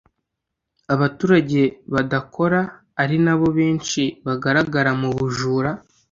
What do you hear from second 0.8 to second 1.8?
abaturage